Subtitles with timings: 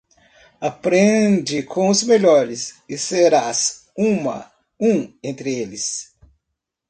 [0.59, 6.17] aprende com os melhores e serás uma um entre eles.